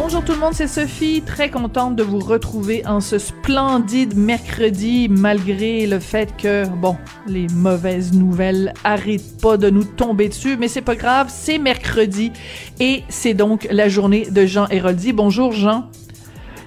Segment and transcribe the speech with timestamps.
[0.00, 5.08] Bonjour tout le monde, c'est Sophie, très contente de vous retrouver en ce splendide mercredi,
[5.10, 6.96] malgré le fait que, bon,
[7.26, 12.32] les mauvaises nouvelles arrêtent pas de nous tomber dessus, mais c'est pas grave, c'est mercredi
[12.78, 15.12] et c'est donc la journée de Jean Héroldi.
[15.12, 15.90] Bonjour Jean.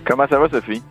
[0.04, 0.82] Comment ça va Sophie?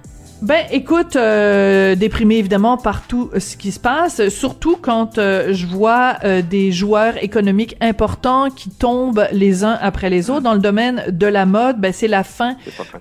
[0.42, 5.66] Ben, écoute, euh, déprimé évidemment par tout ce qui se passe, surtout quand euh, je
[5.66, 10.40] vois euh, des joueurs économiques importants qui tombent les uns après les autres.
[10.40, 12.56] Dans le domaine de la mode, ben, c'est la fin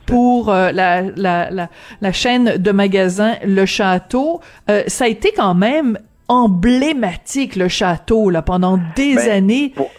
[0.05, 1.69] pour la, la, la,
[2.01, 4.41] la, chaîne de magasins Le Château.
[4.87, 9.73] ça a été quand même emblématique, Le Château, là, pendant des Ben, années.
[9.75, 9.89] Pour,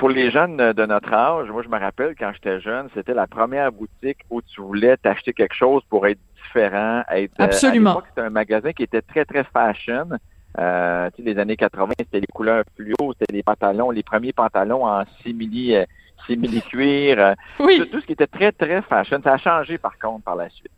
[0.00, 3.26] pour les jeunes de notre âge, moi je me rappelle quand j'étais jeune, c'était la
[3.26, 8.02] première boutique où tu voulais t'acheter quelque chose pour être différent, être euh, Absolument.
[8.08, 10.08] C'était un magasin qui était très très fashion.
[10.58, 14.32] Euh, tu sais, les années 80, c'était les couleurs fluo, c'était les pantalons, les premiers
[14.32, 15.84] pantalons en simili, euh,
[16.26, 17.78] simili cuir, euh, Oui.
[17.80, 19.20] tout, tout ce qui était très très fashion.
[19.22, 20.72] Ça a changé par contre par la suite.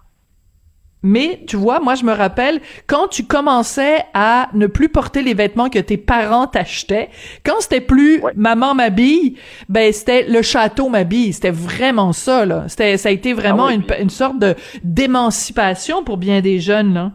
[1.03, 5.35] Mais tu vois, moi je me rappelle quand tu commençais à ne plus porter les
[5.35, 7.11] vêtements que tes parents t'achetaient,
[7.45, 8.33] quand c'était plus Ouais.
[8.37, 9.37] maman m'habille,
[9.69, 12.65] ben c'était le château m'habille, c'était vraiment ça là.
[12.69, 16.41] C'était ça a été vraiment Ah oui, une, puis- une sorte de d'émancipation pour bien
[16.41, 17.11] des jeunes là.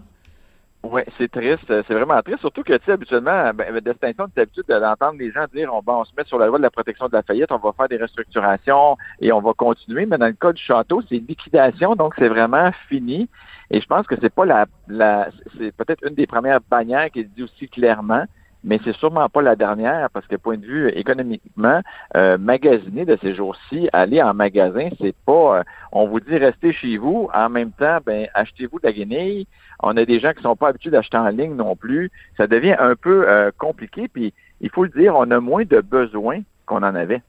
[0.84, 1.66] Oui, c'est triste.
[1.68, 2.40] C'est vraiment triste.
[2.40, 5.70] Surtout que, tu sais, habituellement, ben, ben, Destination, tu as l'habitude d'entendre les gens dire
[5.74, 7.58] on, va, on se met sur la loi de la protection de la faillite, on
[7.58, 10.06] va faire des restructurations et on va continuer.
[10.06, 13.28] Mais dans le cas du château, c'est liquidation, donc c'est vraiment fini.
[13.72, 17.26] Et je pense que c'est pas la, la c'est peut-être une des premières bannières qui
[17.26, 18.26] dit aussi clairement,
[18.64, 21.82] mais c'est sûrement pas la dernière parce que point de vue économiquement,
[22.16, 26.74] euh, magasiner de ces jours-ci, aller en magasin, c'est pas, euh, on vous dit restez
[26.74, 29.48] chez vous, en même temps, ben achetez-vous de la guenille.
[29.82, 32.12] On a des gens qui sont pas habitués d'acheter en ligne non plus.
[32.36, 35.80] Ça devient un peu euh, compliqué, puis il faut le dire, on a moins de
[35.80, 37.22] besoins qu'on en avait.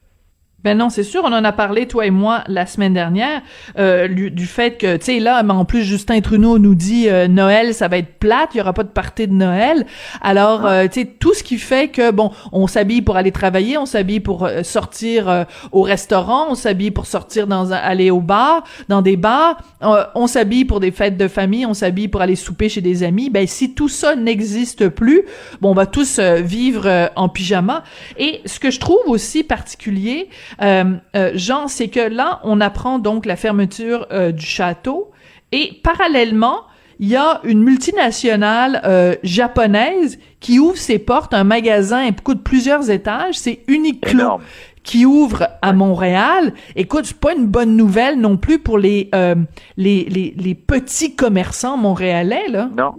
[0.64, 3.42] Ben non, c'est sûr, on en a parlé toi et moi la semaine dernière
[3.78, 7.08] euh, du, du fait que tu sais là, mais en plus Justin Trudeau nous dit
[7.08, 9.86] euh, Noël ça va être plate, il y aura pas de party de Noël.
[10.20, 13.78] Alors euh, tu sais tout ce qui fait que bon, on s'habille pour aller travailler,
[13.78, 18.10] on s'habille pour euh, sortir euh, au restaurant, on s'habille pour sortir dans un, aller
[18.10, 22.08] au bar, dans des bars, euh, on s'habille pour des fêtes de famille, on s'habille
[22.08, 23.30] pour aller souper chez des amis.
[23.30, 25.22] Ben si tout ça n'existe plus,
[25.60, 27.84] bon on va tous euh, vivre euh, en pyjama
[28.18, 30.28] et ce que je trouve aussi particulier
[31.34, 35.10] Jean, c'est que là, on apprend donc la fermeture euh, du château
[35.52, 36.62] et parallèlement,
[36.98, 42.90] il y a une multinationale euh, japonaise qui ouvre ses portes, un magasin coûte plusieurs
[42.90, 44.42] étages, c'est Uniqlo Énorme.
[44.82, 46.52] qui ouvre à Montréal.
[46.76, 49.36] Écoute, c'est pas une bonne nouvelle non plus pour les euh,
[49.76, 52.68] les, les, les petits commerçants montréalais là.
[52.76, 52.94] Non.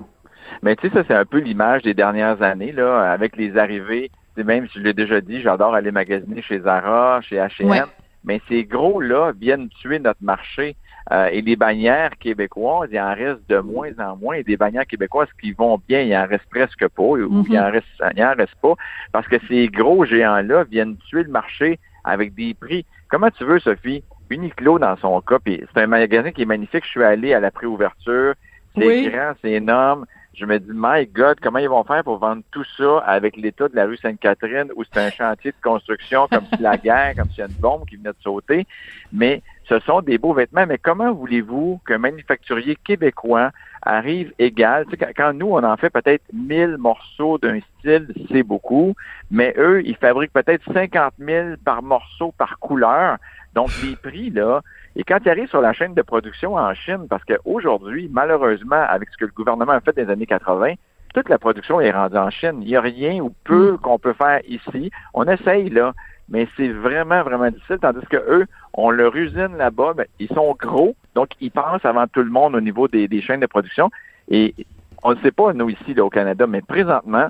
[0.61, 4.11] Mais tu sais, ça, c'est un peu l'image des dernières années, là, avec les arrivées.
[4.43, 7.69] Même, je l'ai déjà dit, j'adore aller magasiner chez Zara, chez H&M.
[7.69, 7.81] Ouais.
[8.23, 10.75] Mais ces gros-là viennent tuer notre marché.
[11.11, 14.35] Euh, et les bannières québécoises, il en reste de moins en moins.
[14.35, 17.45] Et des bannières québécoises qui vont bien, il en reste presque pas, ou Mhm.
[17.49, 18.73] il en reste, il en reste pas.
[19.11, 22.85] Parce que ces gros géants-là viennent tuer le marché avec des prix.
[23.09, 24.03] Comment tu veux, Sophie?
[24.29, 26.83] Uniqlo dans son cas, c'est un magasin qui est magnifique.
[26.85, 28.35] Je suis allé à la préouverture.
[28.77, 29.09] C'est Oui.
[29.09, 30.05] grand, c'est énorme.
[30.39, 33.67] Je me dis, my God, comment ils vont faire pour vendre tout ça avec l'état
[33.67, 37.29] de la rue Sainte-Catherine où c'est un chantier de construction comme si la guerre, comme
[37.29, 38.65] s'il y a une bombe qui venait de sauter?
[39.11, 40.65] Mais ce sont des beaux vêtements.
[40.65, 43.51] Mais comment voulez-vous qu'un manufacturier québécois
[43.81, 44.85] arrive égal?
[44.85, 48.95] Tu sais, quand, nous, on en fait peut-être 1000 morceaux d'un style, c'est beaucoup.
[49.29, 53.17] Mais eux, ils fabriquent peut-être 50 000 par morceau, par couleur.
[53.55, 54.61] Donc, les prix, là,
[54.95, 59.09] et quand ils arrivent sur la chaîne de production en Chine, parce qu'aujourd'hui, malheureusement, avec
[59.11, 60.73] ce que le gouvernement a fait dans les années 80,
[61.13, 62.59] toute la production est rendue en Chine.
[62.61, 64.91] Il n'y a rien ou peu qu'on peut faire ici.
[65.13, 65.93] On essaye, là,
[66.29, 67.77] mais c'est vraiment, vraiment difficile.
[67.81, 72.05] Tandis que eux, on leur usine là-bas, ben, ils sont gros, donc ils pensent avant
[72.07, 73.89] tout le monde au niveau des, des chaînes de production.
[74.29, 74.53] Et
[75.03, 77.29] on ne sait pas, nous, ici, là, au Canada, mais présentement,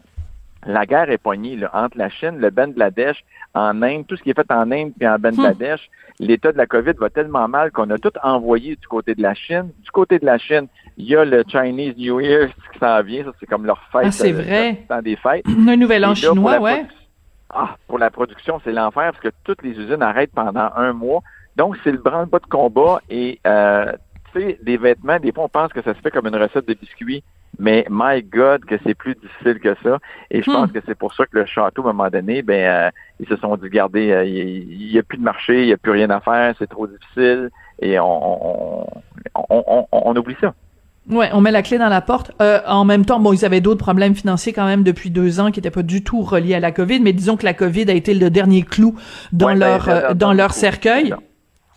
[0.65, 3.23] la guerre est poignée là, entre la Chine, le Bangladesh,
[3.53, 5.89] en Inde, tout ce qui est fait en Inde puis en Bangladesh.
[6.19, 9.33] L'état de la COVID va tellement mal qu'on a tout envoyé du côté de la
[9.33, 9.69] Chine.
[9.83, 10.67] Du côté de la Chine,
[10.97, 13.23] il y a le Chinese New Year qui s'en vient.
[13.23, 14.03] Ça, c'est comme leur fête.
[14.05, 14.85] Ah, c'est euh, vrai.
[14.89, 15.45] temps des fêtes.
[15.67, 16.85] Un nouvel an Et là, chinois, ouais.
[17.51, 21.21] Ah, pour la production, c'est l'enfer parce que toutes les usines arrêtent pendant un mois.
[21.55, 23.91] Donc, c'est le branle-bas de combat et, euh,
[24.33, 26.67] tu sais, des vêtements, des fois, on pense que ça se fait comme une recette
[26.67, 27.23] de biscuits,
[27.59, 29.99] mais my God, que c'est plus difficile que ça.
[30.31, 30.53] Et je Hmm.
[30.53, 32.53] pense que c'est pour ça que le château, à un moment donné, ben,
[32.87, 32.89] euh,
[33.19, 35.77] ils se sont dit, regardez, euh, il n'y a plus de marché, il n'y a
[35.77, 37.49] plus rien à faire, c'est trop difficile.
[37.81, 38.87] et on,
[39.49, 40.53] on, on, oublie ça.
[41.09, 42.31] Ouais, on met la clé dans la porte.
[42.41, 45.49] Euh, en même temps, bon, ils avaient d'autres problèmes financiers quand même depuis deux ans
[45.49, 47.93] qui n'étaient pas du tout reliés à la COVID, mais disons que la COVID a
[47.93, 48.95] été le dernier clou
[49.31, 51.13] dans ben, leur euh, dans leur cercueil.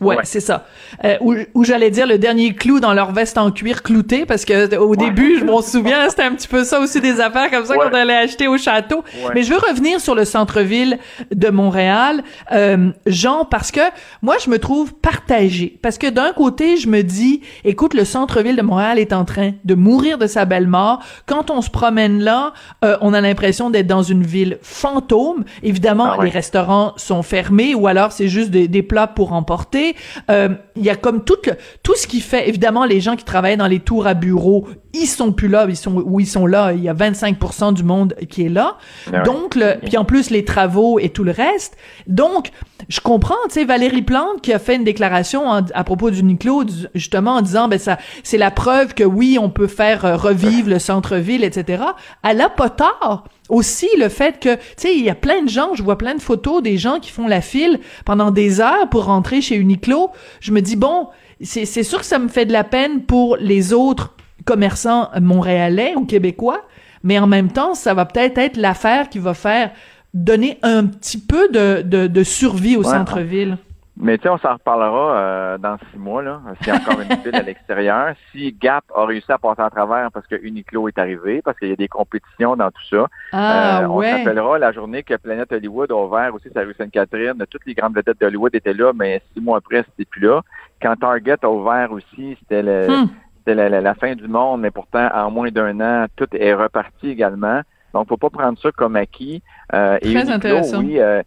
[0.02, 0.66] Ouais, c'est ça.
[1.04, 1.16] Euh,
[1.54, 4.96] où, j'allais dire le dernier clou dans leur veste en cuir clouté, parce que au
[4.96, 7.94] début, je m'en souviens, c'était un petit peu ça aussi des affaires comme ça qu'on
[7.94, 9.04] allait acheter au château.
[9.34, 10.98] Mais je veux revenir sur le centre-ville
[11.34, 12.22] de Montréal,
[12.52, 13.80] euh, Jean, parce que
[14.20, 15.78] moi, je me trouve partagée.
[15.82, 19.52] Parce que d'un côté, je me dis, écoute, le centre-ville de Montréal est en train
[19.64, 21.00] de mourir de sa belle mort.
[21.26, 22.52] Quand on se promène là,
[22.84, 25.44] euh, on a l'impression d'être dans une ville fantôme.
[25.62, 29.91] Évidemment, ah les restaurants sont fermés ou alors c'est juste des, des plats pour emporter.
[30.30, 31.36] Euh, il y a comme tout
[31.82, 35.06] tout ce qui fait évidemment les gens qui travaillent dans les tours à bureaux, ils
[35.06, 38.14] sont plus là, ils sont où ils sont là, il y a 25% du monde
[38.28, 38.76] qui est là.
[39.12, 41.76] Ah Donc le puis en plus les travaux et tout le reste.
[42.06, 42.50] Donc
[42.88, 46.64] je comprends, tu sais Valérie Plante qui a fait une déclaration à propos du Niclo
[46.94, 50.68] justement en disant ben ça c'est la preuve que oui, on peut faire euh, revivre
[50.68, 51.82] le centre-ville etc.
[52.22, 55.48] Elle a pas tort aussi le fait que, tu sais, il y a plein de
[55.48, 58.88] gens, je vois plein de photos des gens qui font la file pendant des heures
[58.90, 60.10] pour rentrer chez Uniqlo.
[60.40, 61.08] Je me dis, bon,
[61.42, 64.16] c'est sûr que ça me fait de la peine pour les autres
[64.46, 66.62] commerçants montréalais ou québécois,
[67.02, 69.70] mais en même temps, ça va peut-être être, l'affaire qui va faire
[70.14, 73.58] donner un petit peu de, de, survie au centre-ville.
[73.96, 77.00] Mais tu sais, on s'en reparlera euh, dans six mois, là, s'il y a encore
[77.00, 78.14] une ville à l'extérieur.
[78.32, 81.68] Si Gap a réussi à passer à travers parce que Uniqlo est arrivé, parce qu'il
[81.68, 83.06] y a des compétitions dans tout ça.
[83.32, 87.44] Ah, euh, on s'appellera la journée que Planète Hollywood a ouvert aussi sa rue Sainte-Catherine.
[87.50, 90.40] Toutes les grandes vedettes d'Hollywood étaient là, mais six mois après, c'était plus là.
[90.80, 93.08] Quand Target a ouvert aussi, c'était le, hmm.
[93.46, 97.60] la, fin du monde, mais pourtant, en moins d'un an, tout est reparti également.
[97.92, 99.42] Donc, faut pas prendre ça comme acquis.
[99.74, 100.78] Euh, Très et intéressant.
[100.80, 101.22] oui, euh,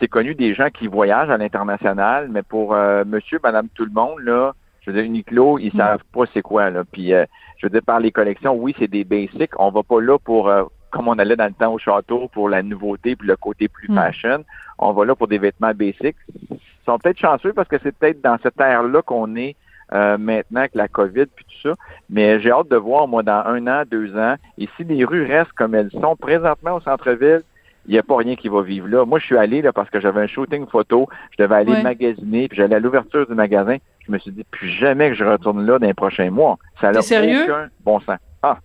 [0.00, 3.92] c'est connu des gens qui voyagent à l'international, mais pour euh, monsieur, madame, tout le
[3.92, 5.76] monde, là, je veux dire, Uniqlo, ils mm.
[5.76, 6.84] savent pas c'est quoi, là.
[6.90, 7.26] Puis, euh,
[7.58, 9.52] je veux dire, par les collections, oui, c'est des basics.
[9.58, 12.48] On va pas là pour, euh, comme on allait dans le temps au château, pour
[12.48, 13.94] la nouveauté puis le côté plus mm.
[13.94, 14.44] fashion.
[14.78, 16.16] On va là pour des vêtements basics.
[16.50, 19.54] Ils sont peut-être chanceux parce que c'est peut-être dans cette ère-là qu'on est
[19.92, 21.74] maintenant avec la COVID puis tout ça.
[22.08, 25.26] Mais j'ai hâte de voir, moi, dans un an, deux ans, et si les rues
[25.26, 27.42] restent comme elles sont présentement au centre-ville,
[27.86, 29.04] il n'y a pas rien qui va vivre là.
[29.04, 32.48] Moi, je suis allé là parce que j'avais un shooting photo, je devais aller magasiner,
[32.48, 33.76] puis j'allais à l'ouverture du magasin.
[34.06, 36.58] Je me suis dit, plus jamais que je retourne là dans les prochains mois.
[36.80, 37.00] Ça n'a
[37.44, 38.18] aucun bon sens.
[38.42, 38.58] Ah,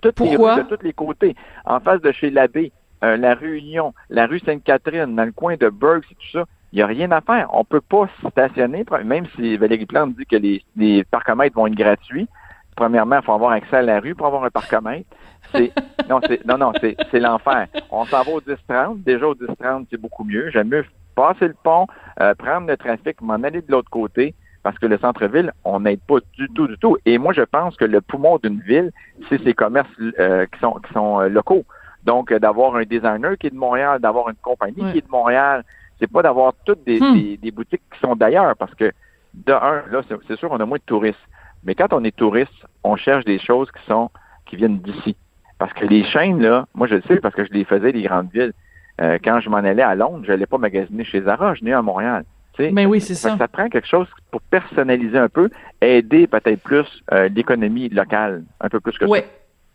[0.00, 1.34] toutes les rues de tous les côtés.
[1.64, 2.72] En face de chez l'abbé,
[3.04, 6.44] euh, la rue Union, la rue Sainte-Catherine, dans le coin de Burgs et tout ça,
[6.72, 7.48] il n'y a rien à faire.
[7.52, 11.74] On peut pas stationner, même si Valérie Plante dit que les, les parcomètres vont être
[11.74, 12.28] gratuits.
[12.76, 15.08] Premièrement, il faut avoir accès à la rue pour avoir un parcomètre
[16.08, 17.66] non, c'est non, non, c'est, c'est l'enfer.
[17.90, 19.02] On s'en va au 10-30.
[19.02, 20.50] Déjà au 10-30, c'est beaucoup mieux.
[20.50, 20.84] J'aime mieux
[21.14, 21.86] passer le pont,
[22.20, 26.00] euh, prendre le trafic, m'en aller de l'autre côté, parce que le centre-ville, on n'aide
[26.00, 26.96] pas du tout, du tout.
[27.04, 28.92] Et moi, je pense que le poumon d'une ville,
[29.28, 31.64] c'est ses commerces euh, qui sont qui sont euh, locaux.
[32.04, 35.64] Donc, d'avoir un designer qui est de Montréal, d'avoir une compagnie qui est de Montréal,
[36.00, 37.36] c'est pas d'avoir toutes des, hmm.
[37.36, 38.90] des, boutiques qui sont d'ailleurs, parce que
[39.34, 41.20] de un, là, c'est, c'est sûr, on a moins de touristes.
[41.64, 44.10] Mais quand on est touriste, on cherche des choses qui sont
[44.46, 45.16] qui viennent d'ici.
[45.58, 48.02] Parce que les chaînes, là, moi je le sais parce que je les faisais, les
[48.02, 48.52] grandes villes.
[49.00, 51.72] Euh, quand je m'en allais à Londres, je n'allais pas magasiner chez Zara, je venais
[51.72, 52.24] à Montréal.
[52.58, 53.36] Mais ben oui, c'est ça.
[53.38, 55.48] Ça prend quelque chose pour personnaliser un peu,
[55.80, 59.10] aider peut-être plus euh, l'économie locale, un peu plus que ça.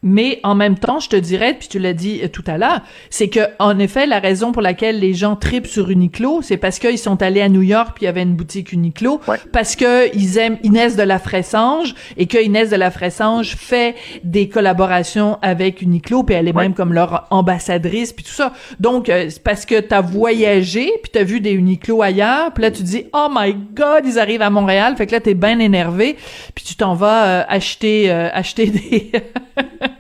[0.04, 2.82] Mais en même temps, je te dirais, puis tu l'as dit euh, tout à l'heure,
[3.10, 6.78] c'est que en effet, la raison pour laquelle les gens tripent sur Uniqlo, c'est parce
[6.78, 9.20] qu'ils sont allés à New York puis il y avait une boutique Uniqlo,
[9.52, 13.96] parce que ils aiment Inès de la Fressange et que Inès de la Fressange fait
[14.24, 18.54] des collaborations avec Uniqlo puis elle est même comme leur ambassadrice puis tout ça.
[18.80, 22.84] Donc euh, parce que t'as voyagé puis t'as vu des Uniqlo ailleurs, puis là tu
[22.84, 26.18] dis oh my God ils arrivent à Montréal, fait que là t'es bien énervé
[26.54, 29.12] puis tu t'en vas euh, acheter acheter des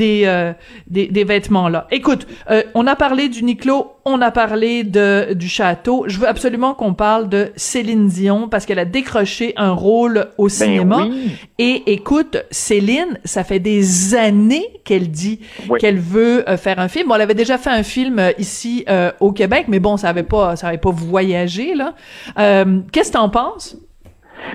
[0.00, 0.52] Euh,
[0.86, 1.86] des, des, vêtements là.
[1.90, 6.04] Écoute, euh, on a parlé du Niclo, on a parlé de du château.
[6.06, 10.44] Je veux absolument qu'on parle de Céline Dion parce qu'elle a décroché un rôle au
[10.44, 11.08] ben cinéma.
[11.58, 15.40] Et écoute, Céline, ça fait des années qu'elle dit
[15.78, 17.08] qu'elle veut euh, faire un film.
[17.08, 18.84] Bon, elle avait déjà fait un film ici
[19.20, 21.94] au Québec, mais bon, ça avait pas ça avait pas voyagé là.
[22.92, 23.76] Qu'est-ce que t'en penses?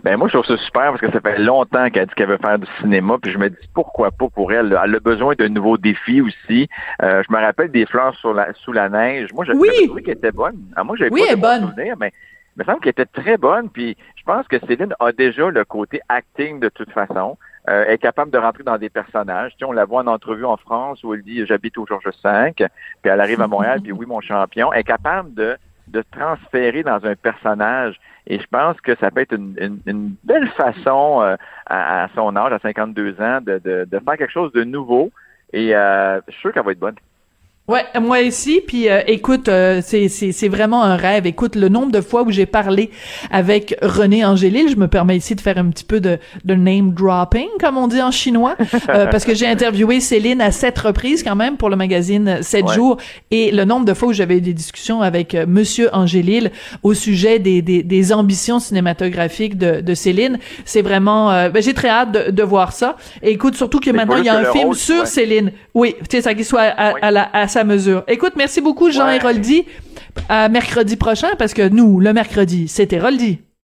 [0.04, 2.38] Ben moi, je trouve ça super parce que ça fait longtemps qu'elle dit qu'elle veut
[2.38, 4.78] faire du cinéma, puis je me dis pourquoi pas pour elle.
[4.84, 6.68] Elle a besoin d'un nouveau défi aussi.
[7.02, 9.30] Euh, je me rappelle des fleurs sur la, sous la neige.
[9.34, 9.54] Moi, j'ai
[9.88, 10.58] trouvé qu'elle était bonne.
[10.76, 11.70] Ah, moi, j'avais oui, pas de bonne.
[11.70, 12.12] souvenir, mais
[12.56, 13.70] il me semble qu'elle était très bonne.
[13.70, 17.38] Puis je pense que Céline a déjà le côté acting de toute façon.
[17.70, 19.52] Euh, elle est capable de rentrer dans des personnages.
[19.52, 22.10] Tu sais, on la voit en entrevue en France où elle dit j'habite au Georges
[22.24, 22.66] V, puis
[23.04, 24.74] elle arrive à Montréal, puis oui mon champion.
[24.74, 25.58] Elle est capable de
[25.92, 28.00] de transférer dans un personnage.
[28.28, 32.60] Et je pense que ça peut être une, belle façon euh, à, son âge, à
[32.60, 35.12] 52 ans, de, de, de faire quelque chose de nouveau.
[35.52, 36.96] Et euh, je suis sûr qu'elle va être bonne.
[37.70, 38.62] Ouais, moi aussi.
[38.66, 41.28] Puis euh, écoute, euh, c'est c'est vraiment un rêve.
[41.28, 42.90] Écoute, le nombre de fois où j'ai parlé
[43.30, 46.96] avec René Angélil, je me permets ici de faire un petit peu de, de name
[46.96, 48.56] dropping, comme on dit en chinois,
[48.90, 52.70] euh, parce que j'ai interviewé Céline à sept reprises quand même pour le magazine 7
[52.70, 52.98] jours.
[53.30, 57.62] Et le nombre de fois où j'avais des discussions avec Monsieur Angélil au sujet des,
[57.62, 61.50] des, des ambitions cinématographiques de, de Céline, c'est vraiment...
[61.50, 62.98] Ben, j'ai très hâte de, de, voir ça.
[63.22, 65.52] Et écoute, surtout que maintenant, il y a un film sur Céline.
[65.76, 68.04] Oui, tu sais, ça qui soit à, à, la, à sa mesure.
[68.08, 69.66] Écoute, merci beaucoup, Jean Héroldi.
[70.28, 73.40] À mercredi prochain, parce que nous, le mercredi, c'est Héroldi.